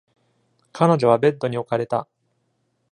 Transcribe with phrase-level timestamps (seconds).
[0.73, 2.07] 彼女はベッドに置かれた。